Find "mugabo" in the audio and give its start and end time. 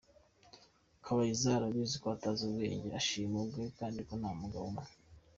4.41-4.65